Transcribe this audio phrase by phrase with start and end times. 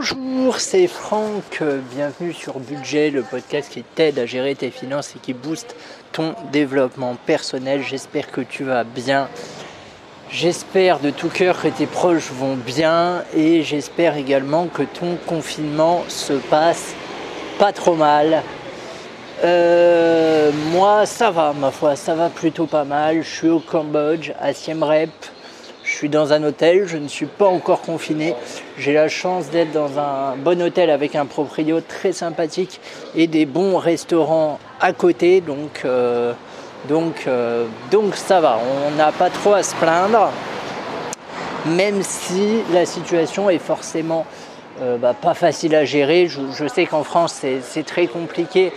[0.00, 1.62] Bonjour, c'est Franck.
[1.94, 5.76] Bienvenue sur Budget, le podcast qui t'aide à gérer tes finances et qui booste
[6.10, 7.82] ton développement personnel.
[7.82, 9.28] J'espère que tu vas bien.
[10.30, 16.02] J'espère de tout cœur que tes proches vont bien et j'espère également que ton confinement
[16.08, 16.94] se passe
[17.58, 18.42] pas trop mal.
[19.44, 23.22] Euh, moi, ça va, ma foi, ça va plutôt pas mal.
[23.22, 25.10] Je suis au Cambodge, à Siem Reap.
[25.90, 28.36] Je suis dans un hôtel, je ne suis pas encore confiné.
[28.78, 32.80] J'ai la chance d'être dans un bon hôtel avec un proprio très sympathique
[33.16, 35.40] et des bons restaurants à côté.
[35.40, 36.32] Donc, euh,
[36.88, 40.30] donc, euh, donc ça va, on n'a pas trop à se plaindre.
[41.66, 44.26] Même si la situation est forcément
[44.80, 46.28] euh, bah, pas facile à gérer.
[46.28, 48.72] Je, sais qu'en France c'est très compliqué.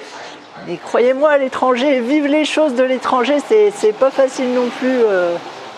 [0.68, 5.04] Mais croyez-moi, à l'étranger, vivre les choses de l'étranger, c'est pas facile non plus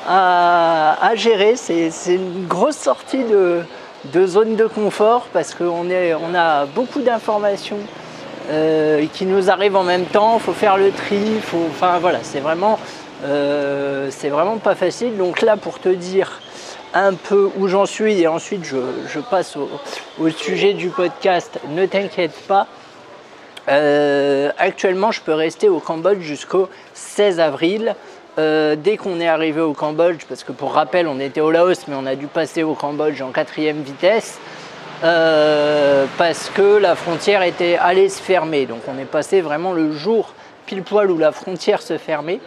[0.08, 1.56] à, gérer.
[1.56, 7.80] C'est une grosse sortie de, zone de confort parce qu'on on a beaucoup d'informations
[8.50, 10.36] euh, qui nous arrivent en même temps.
[10.36, 11.20] Il faut faire le tri.
[11.70, 12.80] enfin voilà, c'est vraiment,
[13.26, 15.18] euh, vraiment pas facile.
[15.18, 16.42] Donc là, pour te dire
[16.96, 22.36] un peu où j'en suis et ensuite je, passe au, sujet du podcast, ne t'inquiète
[22.48, 22.68] pas.
[23.68, 27.96] Euh, actuellement, je peux rester au Cambodge jusqu'au 16 avril.
[28.38, 31.88] Euh, dès qu'on est arrivé au Cambodge, parce que pour rappel, on était au Laos,
[31.88, 34.40] mais on a dû passer au Cambodge en quatrième vitesse,
[35.06, 38.66] euh, parce que la frontière était allée se fermer.
[38.66, 40.34] Donc on est passé vraiment le jour
[40.66, 42.42] pile poil où la frontière se fermait.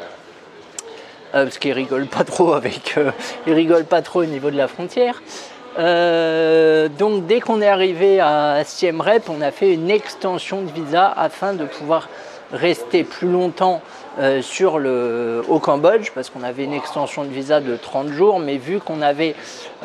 [1.34, 2.94] Euh, parce qu'ils rigolent pas trop avec,
[3.47, 5.22] ils rigolent pas trop au niveau de la frontière.
[5.77, 11.06] donc dès qu'on est arrivé à Siem Reap, on a fait une extension de visa
[11.16, 12.09] afin de pouvoir
[12.53, 13.83] rester plus longtemps
[14.19, 18.41] euh, sur le, au Cambodge parce qu'on avait une extension de visa de 30 jours,
[18.41, 19.37] mais vu qu'on avait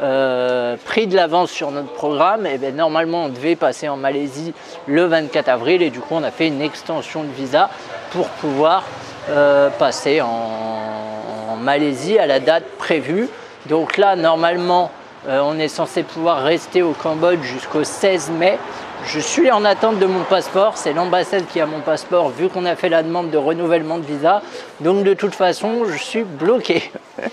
[0.02, 3.96] euh, pris de l'avance sur notre programme, et eh bien, normalement on devait passer en
[3.96, 4.54] Malaisie
[4.88, 7.70] le 24 avril et du coup on a fait une extension de visa
[8.10, 8.86] pour pouvoir
[9.30, 13.30] euh, passer en, Malaisie à la date prévue.
[13.68, 14.92] Donc là normalement
[15.30, 18.58] on est censé pouvoir rester au Cambodge jusqu'au 16 mai.
[19.06, 22.66] Je suis en attente de mon passeport, c'est l'ambassade qui a mon passeport vu qu'on
[22.66, 24.42] a fait la demande de renouvellement de visa.
[24.80, 26.92] Donc de toute façon, je suis bloqué.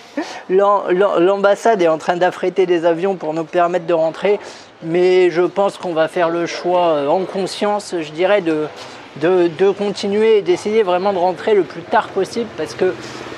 [0.50, 4.40] L'ambassade est en train d'affréter des avions pour nous permettre de rentrer,
[4.82, 8.66] mais je pense qu'on va faire le choix euh, en conscience, je dirais, de,
[9.16, 12.94] de, continuer et d'essayer vraiment de rentrer le plus tard possible parce que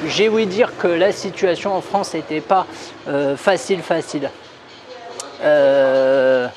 [0.06, 2.66] j'ai ouï dire que la situation en France n'était pas
[3.08, 4.30] euh, facile facile.
[5.42, 6.48] Euh,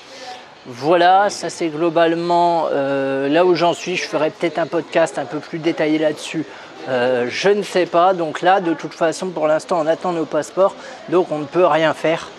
[0.68, 3.96] voilà, ça c'est globalement euh, là où j'en suis.
[3.96, 6.44] Je ferai peut-être un podcast un peu plus détaillé là-dessus.
[6.90, 8.16] Euh, je ne sais pas.
[8.16, 10.76] Donc là, de toute façon, pour l'instant, on attend nos passeports.
[11.09, 12.30] Donc on ne peut rien faire.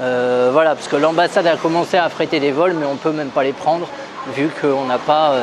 [0.00, 3.12] Euh, voilà, parce que l'ambassade a commencé à affréter des vols, mais on ne peut
[3.12, 3.86] même pas les prendre
[4.34, 5.34] vu qu'on n'a pas,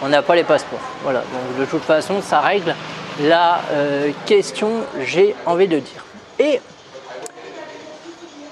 [0.00, 0.80] pas les passeports.
[1.02, 2.74] Voilà, donc de toute façon, ça règle
[3.20, 3.60] la
[4.24, 6.04] question, j'ai envie de dire.
[6.38, 6.60] Et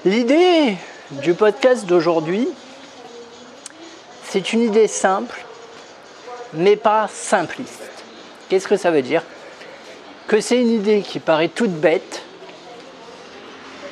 [0.05, 0.75] l'idée
[1.11, 2.47] du podcast d'aujourd'hui,
[4.29, 5.43] c'est une idée simple,
[6.53, 7.83] mais pas simpliste.
[8.49, 9.23] Qu'est-ce que ça veut dire?
[10.27, 12.23] Que c'est une idée qui paraît toute bête,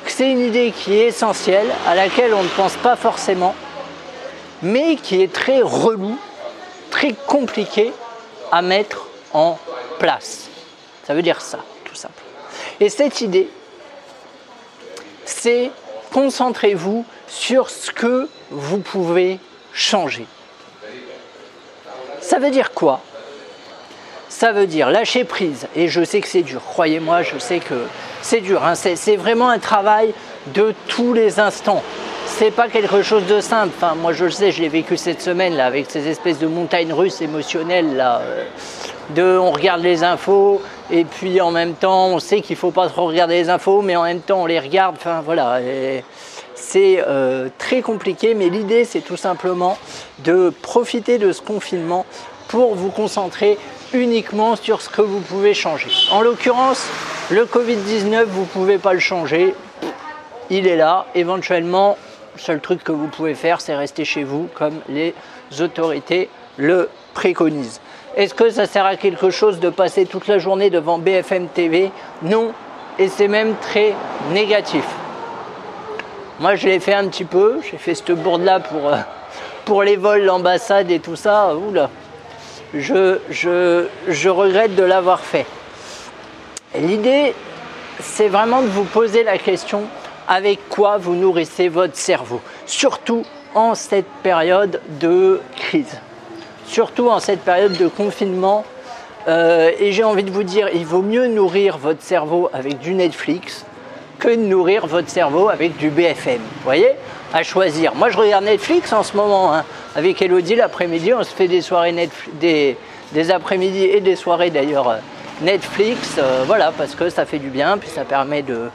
[0.04, 3.54] que c'est une idée qui est essentielle, à laquelle on ne pense pas forcément,
[4.62, 6.18] mais qui est très relou,
[6.90, 7.92] très compliqué
[8.52, 9.58] à mettre en
[9.98, 10.48] place.
[11.06, 12.28] Ça veut dire ça, tout simplement.
[12.80, 13.48] Et cette idée,
[15.24, 15.70] c'est
[16.12, 19.38] concentrez-vous sur ce que vous pouvez
[19.76, 20.26] changer.
[22.20, 23.00] Ça veut dire quoi?
[24.28, 25.68] Ça veut dire lâcher prise.
[25.76, 27.86] Et je sais que c'est dur, croyez-moi, je sais que
[28.22, 28.64] c'est dur.
[28.64, 28.74] Hein.
[28.74, 30.12] C'est vraiment un travail
[30.48, 31.82] de tous les instants.
[32.26, 33.72] C'est pas quelque chose de simple.
[33.98, 36.92] Moi, je le sais, je l'ai vécu cette semaine là, avec ces espèces de montagnes
[36.92, 38.02] russes émotionnelles.
[38.04, 38.44] Euh,
[39.10, 40.60] de, on regarde les infos
[40.90, 43.94] et puis en même temps, on sait qu'il faut pas trop regarder les infos, mais
[43.94, 44.96] en même temps, on les regarde.
[45.24, 45.60] Voilà.
[46.56, 49.78] C'est euh, très compliqué, mais l'idée c'est tout simplement
[50.24, 52.06] de profiter de ce confinement
[52.48, 53.58] pour vous concentrer
[53.92, 55.90] uniquement sur ce que vous pouvez changer.
[56.10, 56.88] En l'occurrence,
[57.30, 59.54] le Covid-19, vous ne pouvez pas le changer.
[60.50, 61.06] Il est là.
[61.14, 61.98] Éventuellement,
[62.34, 65.14] le seul truc que vous pouvez faire, c'est rester chez vous comme les
[65.60, 67.80] autorités le préconisent.
[68.16, 71.90] Est-ce que ça sert à quelque chose de passer toute la journée devant BFM TV
[72.22, 72.52] Non.
[72.98, 73.94] Et c'est même très
[74.32, 74.84] négatif.
[76.38, 77.60] Moi, je l'ai fait un petit peu.
[77.70, 78.96] J'ai fait cette bourde-là pour, euh,
[79.64, 81.54] pour les vols, l'ambassade et tout ça.
[81.54, 81.88] Oula.
[82.74, 85.46] Je, je, je regrette de l'avoir fait.
[86.78, 87.34] L'idée,
[88.00, 89.84] c'est vraiment de vous poser la question
[90.28, 92.40] avec quoi vous nourrissez votre cerveau?
[92.66, 93.24] Surtout
[93.54, 95.98] en cette période de crise,
[96.66, 98.64] surtout en cette période de confinement.
[99.28, 102.92] Euh, et j'ai envie de vous dire, il vaut mieux nourrir votre cerveau avec du
[102.92, 103.64] Netflix
[104.18, 106.38] que de nourrir votre cerveau avec du BFM.
[106.38, 106.92] Vous voyez
[107.32, 107.94] À choisir.
[107.94, 109.54] Moi, je regarde Netflix en ce moment.
[109.54, 109.64] Hein.
[109.94, 112.30] Avec Elodie, l'après-midi, on se fait des soirées Netflix,
[113.12, 114.96] des, après-midi et des soirées d'ailleurs euh,
[115.42, 116.16] Netflix.
[116.18, 118.68] Euh, voilà, parce que ça fait du bien, puis ça permet de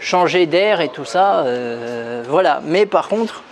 [0.00, 1.44] changer d'air et tout ça.
[2.28, 2.60] voilà.
[2.64, 3.42] Mais par contre,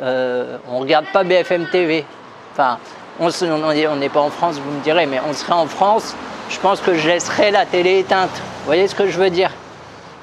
[0.00, 2.04] euh, on ne regarde pas BFM TV.
[2.52, 2.78] Enfin,
[3.20, 6.14] on n'est pas en France, vous me direz, mais on serait en France,
[6.50, 8.30] je pense que je laisserais la télé éteinte.
[8.30, 9.50] Vous voyez ce que je veux dire?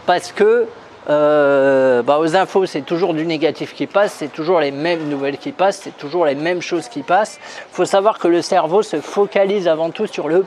[0.06, 0.68] Parce que
[1.10, 5.38] euh, bah, aux infos, c'est toujours du négatif qui passe, c'est toujours les mêmes nouvelles
[5.38, 7.40] qui passent, c'est toujours les mêmes choses qui passent.
[7.72, 10.46] Il faut savoir que le cerveau se focalise avant tout sur le,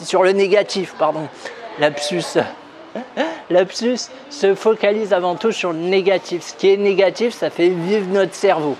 [0.00, 0.94] sur le négatif.
[0.98, 1.28] Pardon.
[3.50, 4.08] Lapsus.
[4.30, 6.42] Se focalise avant tout sur le négatif.
[6.42, 8.76] Ce qui est négatif, ça fait vivre notre cerveau.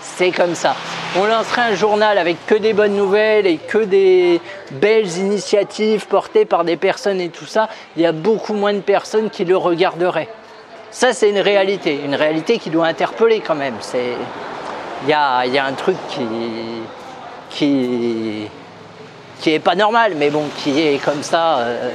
[0.00, 0.74] C'est comme ça.
[1.16, 4.40] On lancerait un journal avec que des bonnes nouvelles et que des
[4.72, 7.68] belles initiatives portées par des personnes et tout ça.
[7.96, 10.28] Il y a beaucoup moins de personnes qui le regarderaient.
[10.90, 12.00] Ça, c'est une réalité.
[12.04, 13.74] Une réalité qui doit interpeller quand même.
[15.04, 16.26] Il y a, un truc qui,
[17.50, 18.48] qui,
[19.40, 21.58] qui est pas normal, mais bon, qui est comme ça.
[21.58, 21.90] Euh,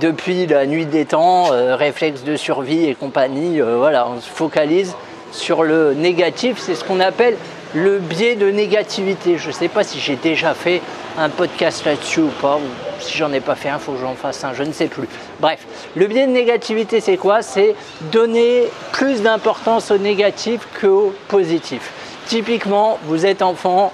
[0.00, 4.28] depuis la nuit des temps, euh, réflexe de survie et compagnie, euh, voilà, on se
[4.28, 4.94] focalise
[5.32, 7.36] sur le négatif, c'est ce qu'on appelle
[7.74, 9.36] le biais de négativité.
[9.38, 10.80] Je ne sais pas si j'ai déjà fait
[11.18, 14.00] un podcast là-dessus ou pas, ou si j'en ai pas fait un, il faut que
[14.00, 15.08] j'en fasse un, je ne sais plus.
[15.40, 15.60] Bref,
[15.96, 17.42] le biais de négativité, c'est quoi?
[17.42, 17.74] C'est
[18.12, 21.90] donner plus d'importance au négatif qu'au positif.
[22.26, 23.92] Typiquement, vous êtes enfant,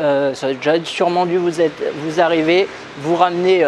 [0.00, 3.64] euh, ça a déjà sûrement dû vous, vous arriver, vous ramenez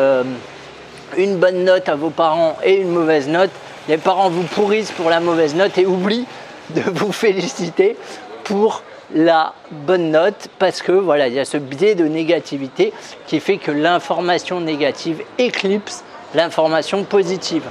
[1.17, 3.51] une bonne note à vos parents et une mauvaise note,
[3.89, 6.27] les parents vous pourrissent pour la mauvaise note et oublient
[6.71, 7.97] de vous féliciter
[8.45, 8.83] pour
[9.15, 12.93] la bonne note parce que voilà, il y a ce biais de négativité
[13.27, 16.03] qui fait que l'information négative éclipse
[16.35, 17.65] l'information positive.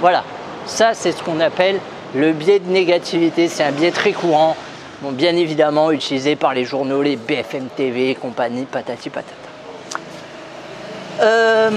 [0.00, 0.24] Voilà,
[0.66, 1.78] ça c'est ce qu'on appelle
[2.14, 4.56] le biais de négativité, c'est un biais très courant,
[5.02, 9.36] bien évidemment utilisé par les journaux, les BFM TV et compagnie, patati patata.
[11.20, 11.70] Euh,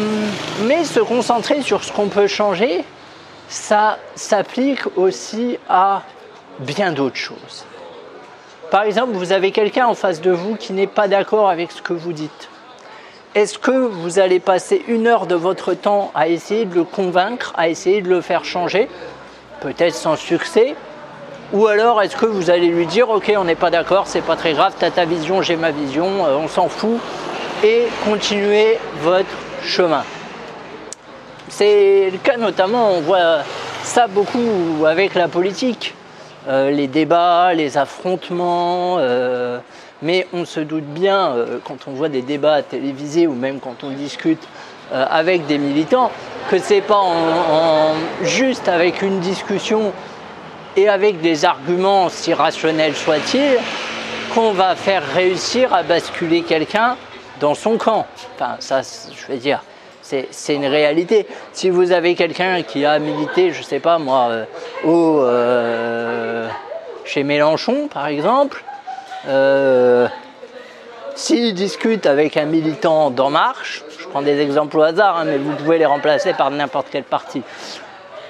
[0.63, 2.83] mais se concentrer sur ce qu'on peut changer,
[3.47, 6.03] ça s'applique aussi à
[6.59, 7.65] bien d'autres choses.
[8.71, 11.81] Par exemple, vous avez quelqu'un en face de vous qui n'est pas d'accord avec ce
[11.81, 12.49] que vous dites.
[13.35, 17.53] Est-ce que vous allez passer une heure de votre temps à essayer de le convaincre,
[17.57, 18.87] à essayer de le faire changer,
[19.59, 20.75] peut-être sans succès?
[21.53, 24.35] Ou alors est-ce que vous allez lui dire ok on n'est pas d'accord, c'est pas
[24.35, 26.99] très grave, tu as ta vision, j'ai ma vision, euh, on s'en fout,
[27.63, 29.29] et continuer votre
[29.63, 30.03] chemin?
[31.49, 33.39] C'est le cas notamment, on voit
[33.83, 35.93] ça beaucoup avec la politique,
[36.47, 39.59] euh, les débats, les affrontements, euh,
[40.01, 43.83] mais on se doute bien euh, quand on voit des débats télévisés ou même quand
[43.83, 44.41] on discute
[44.91, 46.11] avec des militants
[46.47, 47.01] que c'est pas
[48.21, 49.91] juste avec une discussion
[50.77, 53.57] et avec des arguments si rationnels soient-ils
[54.31, 56.97] qu'on va faire réussir à basculer quelqu'un
[57.39, 58.05] dans son camp.
[58.35, 59.63] Enfin, ça, je veux dire,
[60.05, 61.25] c'est une réalité.
[61.51, 64.45] Si vous avez quelqu'un qui a milité, je sais pas moi, euh,
[64.85, 66.47] euh,
[67.05, 68.63] chez Mélenchon par exemple,
[69.27, 70.07] euh,
[71.15, 75.37] s'il discute avec un militant d'En Marche, je prends des exemples au hasard, hein, mais
[75.37, 77.41] vous pouvez les remplacer par n'importe quel parti,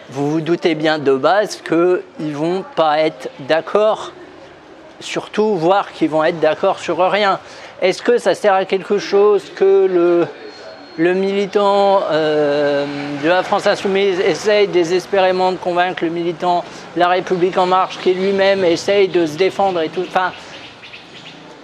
[0.09, 4.13] vous vous doutez bien de base qu'ils ne vont pas être d'accord,
[5.01, 7.39] surtout voir qu'ils vont être d'accord sur rien.
[7.81, 9.87] Est-ce que ça sert à quelque chose que
[10.97, 12.85] le, militant euh,
[13.23, 16.63] de la France Insoumise essaye désespérément de convaincre le militant
[16.95, 20.31] de la République En Marche qui lui-même essaye de se défendre et tout Enfin,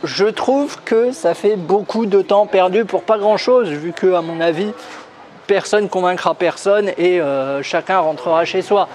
[0.04, 4.22] je trouve que ça fait beaucoup de temps perdu pour pas grand-chose, vu que, à
[4.22, 4.74] mon avis,
[5.48, 8.88] personne convaincra personne et euh, chacun rentrera chez soi.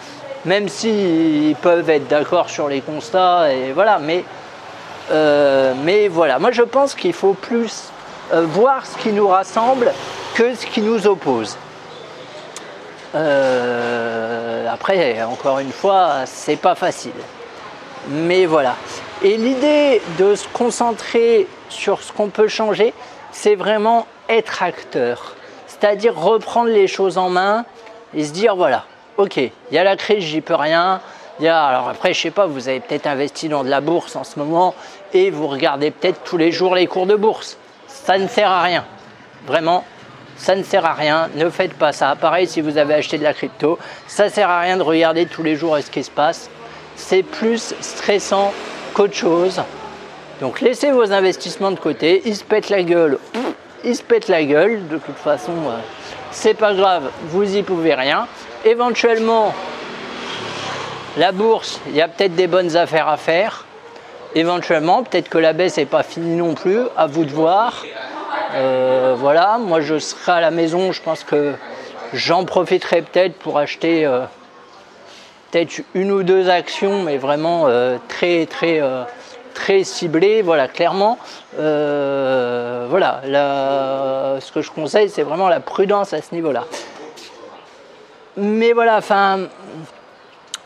[0.44, 4.24] Même s'ils peuvent être d'accord sur les constats, et voilà, mais
[5.10, 7.90] euh, mais voilà, moi je pense qu'il faut plus
[8.32, 9.92] voir ce qui nous rassemble
[10.34, 11.56] que ce qui nous oppose.
[13.14, 17.12] Euh, après, encore une fois, c'est pas facile.
[18.08, 18.76] Mais voilà.
[19.22, 22.92] Et l'idée de se concentrer sur ce qu'on peut changer,
[23.32, 25.34] c'est vraiment être acteur.
[25.66, 27.64] C'est-à-dire reprendre les choses en main
[28.14, 28.84] et se dire voilà,
[29.16, 31.00] ok, il y a la crise, j'y peux rien,
[31.40, 34.38] alors après, je sais pas, vous avez peut-être investi dans de la bourse en ce
[34.38, 34.74] moment
[35.12, 37.58] et vous regardez peut-être tous les jours les cours de bourse.
[38.06, 38.84] Ça ne sert à rien.
[39.48, 39.84] Vraiment,
[40.36, 41.28] ça ne sert à rien.
[41.34, 42.14] Ne faites pas ça.
[42.14, 45.42] Pareil, si vous avez acheté de la crypto, ça sert à rien de regarder tous
[45.42, 46.48] les jours ce qui se passe.
[46.94, 48.54] c'est plus stressant
[48.94, 49.60] qu'autre chose.
[50.40, 53.18] Donc laissez vos investissements de côté, ils se pètent la gueule,
[53.82, 55.78] ils se pètent la gueule, de toute façon euh,
[56.30, 58.28] c'est pas grave, vous y pouvez rien.
[58.64, 59.52] Éventuellement,
[61.16, 63.65] la bourse, il y a peut-être des bonnes affaires à faire.
[64.36, 67.82] Éventuellement, peut-être que la baisse n'est pas finie non plus, à vous de voir.
[68.54, 71.54] Euh, voilà, moi je serai à la maison, je pense que
[72.12, 74.26] j'en profiterai peut-être pour acheter euh,
[75.50, 78.82] peut-être une ou deux actions, mais vraiment euh, très très
[79.54, 80.42] très ciblées.
[80.42, 81.16] Voilà, clairement,
[81.56, 83.22] voilà,
[84.38, 86.66] ce que je conseille, c'est vraiment la prudence à ce niveau-là.
[88.36, 89.48] Mais voilà, enfin,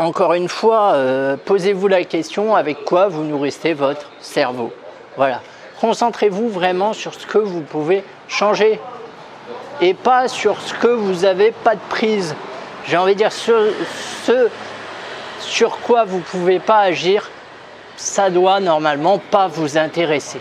[0.00, 4.72] encore une fois, euh, posez-vous la question avec quoi vous nourrissez votre cerveau.
[5.18, 5.42] Voilà.
[5.78, 8.80] Concentrez-vous vraiment sur ce que vous pouvez changer
[9.82, 12.34] et pas sur ce que vous n'avez pas de prise.
[12.86, 13.72] J'ai envie de dire ce,
[14.24, 14.48] ce
[15.40, 17.28] sur quoi vous ne pouvez pas agir,
[17.96, 20.40] ça doit normalement pas vous intéresser.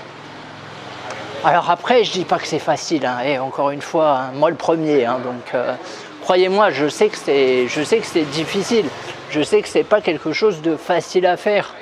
[1.44, 4.50] Alors après, je dis pas que c'est facile, hein, et encore une fois, hein, moi
[4.50, 5.74] le premier, hein, donc euh,
[6.22, 8.86] croyez-moi, je sais que c'est difficile
[9.30, 11.76] je sais que c'est pas quelque chose de facile à faire.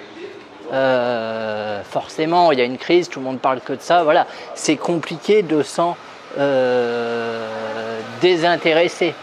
[0.73, 4.03] Euh, forcément, il y a une crise, tout le monde parle que de ça.
[4.03, 5.95] Voilà, c'est compliqué de s'en
[6.37, 7.47] euh,
[8.21, 9.13] désintéresser.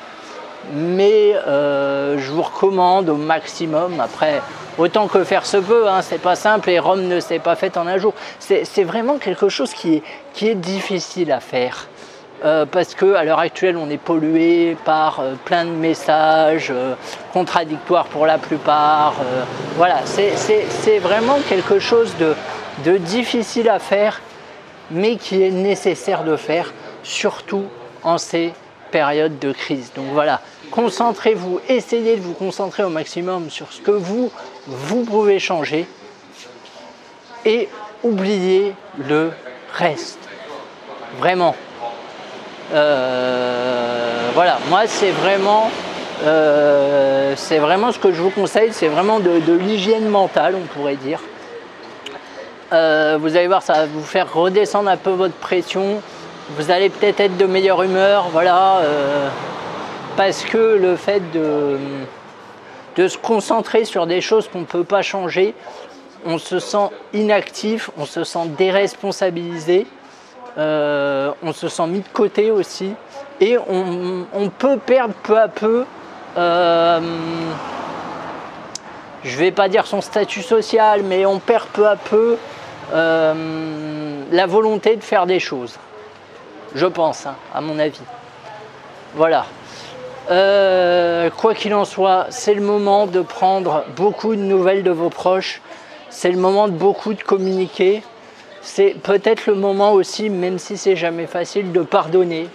[0.73, 4.01] Mais euh, je vous recommande au maximum.
[4.01, 4.41] Après,
[4.79, 7.77] autant que faire se peut, hein, c'est pas simple et Rome ne s'est pas faite
[7.77, 8.15] en un jour.
[8.39, 10.03] C'est vraiment quelque chose qui
[10.41, 11.89] est difficile à faire.
[12.43, 16.95] Euh, parce qu'à l'heure actuelle, on est pollué par euh, plein de messages euh,
[17.33, 19.15] contradictoires pour la plupart.
[19.77, 24.21] voilà, c'est vraiment quelque chose de, difficile à faire,
[24.91, 26.73] mais qui est nécessaire de faire,
[27.03, 27.65] surtout
[28.03, 28.53] en ces
[28.91, 29.93] périodes de crise.
[29.95, 34.31] Donc voilà, concentrez-vous, essayez de vous concentrer au maximum sur ce que vous,
[34.67, 35.87] vous pouvez changer
[37.45, 37.69] et
[38.03, 39.31] oubliez le
[39.73, 40.19] reste.
[41.19, 41.55] Vraiment.
[42.73, 45.71] Euh, voilà, moi c'est vraiment,
[46.25, 51.21] euh, vraiment ce que je vous conseille, c'est vraiment de, l'hygiène mentale, on pourrait dire.
[52.73, 56.01] Euh, vous allez voir, ça va vous faire redescendre un peu votre pression.
[56.57, 58.81] Vous allez peut-être être de meilleure humeur, voilà,
[60.17, 65.55] parce que le fait de se concentrer sur des choses qu'on ne peut pas changer,
[66.27, 69.87] on se sent inactif, on se sent déresponsabilisé.
[70.57, 72.93] Euh, on se sent mis de côté aussi
[73.41, 75.85] et on, peut perdre peu à peu,
[76.37, 77.01] euh,
[79.25, 82.37] je vais pas dire son statut social, mais on perd peu à peu
[82.93, 85.77] euh, la volonté de faire des choses.
[86.77, 88.01] Je pense, hein, à mon avis.
[89.17, 89.47] Voilà.
[91.37, 95.61] quoi qu'il en soit, c'est le moment de prendre beaucoup de nouvelles de vos proches.
[96.11, 98.05] C'est le moment de beaucoup de communiquer
[98.65, 102.49] c'est peut-être le moment aussi, même si c'est jamais facile, de pardonner.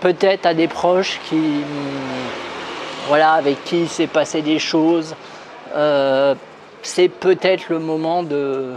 [0.00, 1.62] Peut-être à des proches qui,
[3.06, 5.14] voilà, avec qui il s'est passé des choses.
[5.76, 6.34] Euh,
[6.82, 8.74] c'est peut-être le moment de,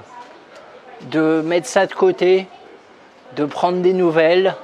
[1.41, 2.45] mettre ça de côté,
[3.35, 4.55] de prendre des nouvelles,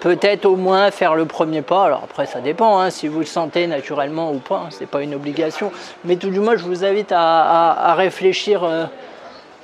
[0.00, 1.84] peut-être au moins faire le premier pas.
[1.84, 5.02] Alors après, ça dépend hein, si vous le sentez naturellement ou pas, ce n'est pas
[5.02, 5.72] une obligation.
[6.06, 8.86] Mais tout du moins, je vous invite à, réfléchir euh,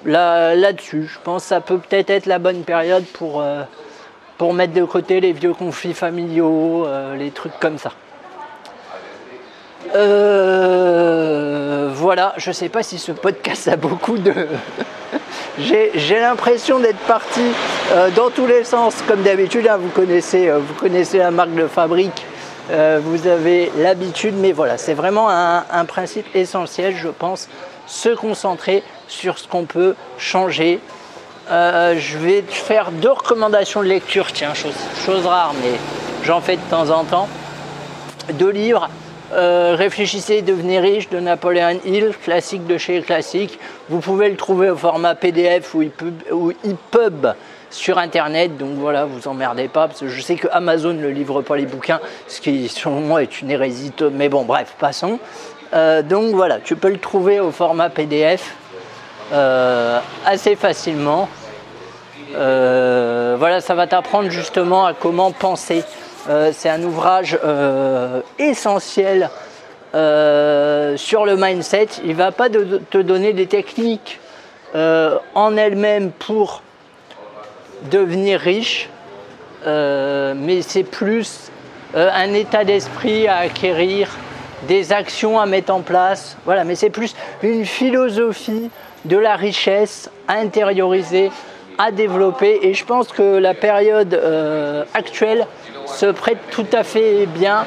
[0.05, 1.09] là-dessus.
[1.13, 3.63] je pense que ça peut peut-être être la bonne période pour, euh,
[4.55, 7.93] mettre de côté les vieux conflits familiaux, euh, les trucs comme ça.
[9.95, 14.33] Euh, voilà, je ne sais pas si ce podcast a beaucoup de...
[15.59, 17.43] J'ai l'impression d'être parti
[18.17, 19.69] dans tous les sens, comme d'habitude.
[19.69, 22.25] Hein, vous, connaissez, vous connaissez la marque de fabrique,
[22.71, 27.49] vous avez l'habitude, mais voilà, c'est vraiment un principe essentiel, je pense,
[27.91, 30.79] se concentrer sur ce qu'on peut changer.
[31.51, 35.73] Euh, je vais faire deux recommandations de lecture, tiens, chose, rare, mais
[36.23, 37.29] j'en fais de temps en temps.
[38.35, 38.89] Deux livres.
[39.33, 43.59] Euh, Réfléchissez, devenez riche de Napoléon Hill, classique de chez Classique.
[43.89, 47.27] Vous pouvez le trouver au format PDF ou EPUB
[47.71, 51.43] sur internet, donc voilà, vous emmerdez pas, parce que je sais que Amazon ne livre
[51.43, 55.21] pas les bouquins, ce qui selon moi est une hérésie, mais bon, bref, passons.
[55.73, 58.57] Euh, donc voilà, tu peux le trouver au format PDF
[59.33, 61.29] euh, assez facilement.
[62.35, 65.85] Euh, voilà, ça va t'apprendre justement à comment penser.
[66.53, 67.37] C'est un ouvrage
[68.39, 69.31] essentiel
[69.93, 71.89] sur le mindset.
[72.05, 74.21] Il ne va pas te donner des techniques
[74.75, 76.63] en elles-mêmes pour
[77.91, 78.91] devenir riche,
[79.67, 81.51] mais c'est plus
[81.95, 84.11] un état d'esprit à acquérir
[84.69, 86.37] des actions à mettre en place.
[86.45, 88.71] Voilà, mais c'est plus une philosophie
[89.05, 91.31] de la richesse à intérioriser,
[91.79, 92.61] à développer.
[92.63, 95.47] Et je pense que la période euh, actuelle
[95.87, 97.65] se prête tout à fait bien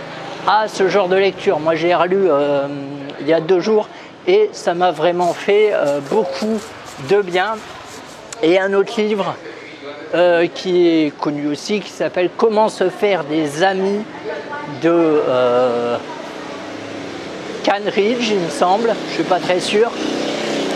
[0.47, 1.59] à ce genre de lecture.
[1.59, 2.67] Moi, j'ai relu euh,
[3.21, 3.87] il y a deux jours
[4.27, 6.59] et ça m'a vraiment fait euh, beaucoup
[7.09, 7.55] de bien.
[8.41, 9.35] Et un autre livre
[10.53, 14.03] qui est connu aussi, qui s'appelle Comment se faire des amis
[14.83, 15.21] de
[17.63, 19.91] Canridge, il me semble, je ne suis pas très sûr.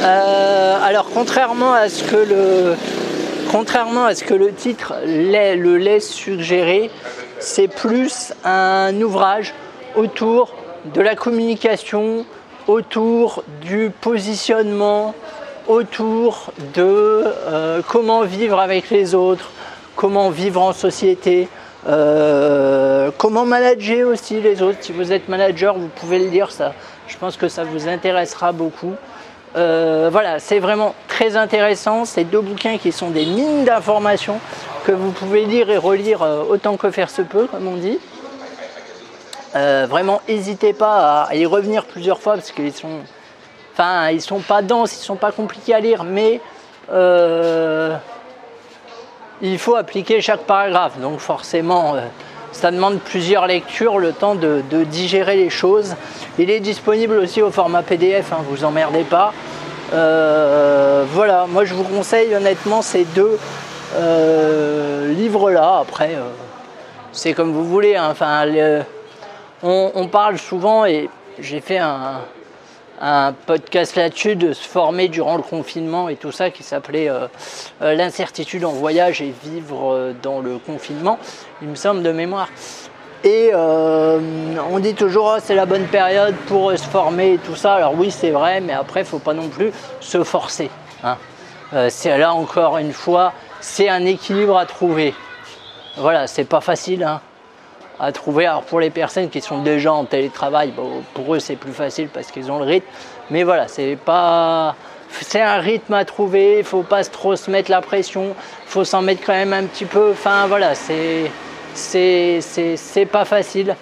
[0.03, 2.75] alors contrairement à ce que le,
[3.51, 6.89] contrairement à ce que le titre le laisse suggérer,
[7.39, 9.53] c'est plus un ouvrage
[9.95, 10.55] autour
[10.93, 12.25] de la communication,
[12.67, 15.13] autour du positionnement,
[15.67, 19.49] autour de euh, comment vivre avec les autres,
[19.95, 21.47] comment vivre en société,
[21.87, 24.79] euh, comment manager aussi les autres?
[24.81, 26.73] Si vous êtes manager, vous pouvez le dire, ça.
[27.07, 28.93] Je pense que ça vous intéressera beaucoup.
[29.55, 32.05] Euh, voilà, c'est vraiment très intéressant.
[32.05, 34.39] C'est deux bouquins qui sont des mines d'informations
[34.85, 37.99] que vous pouvez lire et relire euh, autant que faire se peut, comme on dit.
[39.55, 42.99] Euh, vraiment, n'hésitez pas à y revenir plusieurs fois parce qu'ils sont,
[43.73, 46.41] enfin, ils sont pas denses, ils sont pas compliqués à lire, mais
[49.41, 50.99] il faut appliquer chaque paragraphe.
[50.99, 51.95] Donc forcément,
[52.57, 55.95] ça demande plusieurs lectures, le temps de, digérer les choses.
[56.39, 59.31] Il est disponible aussi au format PDF, hein, vous emmerdez pas.
[59.93, 63.37] Euh, voilà, moi je vous conseille honnêtement ces deux
[63.95, 65.77] euh, livres-là.
[65.81, 66.29] Après, euh,
[67.11, 67.95] c'est comme vous voulez.
[67.95, 68.07] Hein.
[68.09, 68.47] Enfin,
[69.61, 72.21] on, parle souvent et j'ai fait un,
[73.45, 77.09] podcast là-dessus de se former durant le confinement et tout ça qui s'appelait
[77.81, 81.19] l'incertitude en voyage et vivre dans le confinement,
[81.61, 82.49] il me semble de mémoire.
[83.23, 84.19] Et euh,
[84.71, 87.73] on dit toujours oh, c'est la bonne période pour se former et tout ça.
[87.75, 90.69] Alors oui c'est vrai, mais après il faut pas non plus se forcer.
[91.03, 91.17] Hein.
[91.73, 95.15] Euh, là encore une fois, c'est un équilibre à trouver.
[95.97, 97.21] Voilà, c'est pas facile hein,
[97.99, 98.45] à trouver.
[98.45, 100.73] Alors pour les personnes qui sont déjà en télétravail,
[101.13, 102.87] pour eux c'est plus facile parce qu'ils ont le rythme.
[103.29, 104.75] Mais voilà, c'est pas
[105.09, 109.01] c'est un rythme à trouver, il faut pas trop se mettre la pression, faut s'en
[109.01, 110.11] mettre quand même un petit peu.
[110.11, 111.31] Enfin voilà, c'est
[111.73, 113.75] c'est pas facile.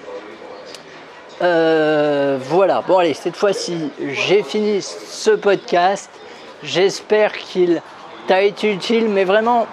[1.42, 6.10] Euh, voilà, bon allez, cette fois-ci, j'ai fini ce podcast.
[6.64, 7.82] J'espère qu'il
[8.28, 9.68] t'a été utile, mais vraiment,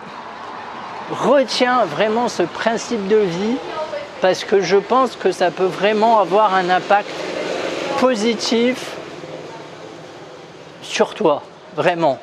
[1.11, 3.57] retiens vraiment ce principe de vie
[4.23, 7.11] parce que je pense que ça peut vraiment avoir un impact
[7.99, 8.97] positif
[10.81, 11.43] sur toi,
[11.75, 12.19] vraiment.